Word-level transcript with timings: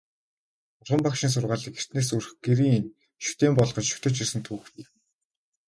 Бурхан 0.77 1.01
Багшийн 1.05 1.31
сургаалыг 1.33 1.75
эртнээс 1.79 2.09
өрх 2.17 2.29
гэрийн 2.45 2.85
шүтээн 3.25 3.53
болгож 3.59 3.87
шүтэж 3.89 4.15
ирсэн 4.23 4.41
түүх 4.47 4.65
бий. 4.73 4.87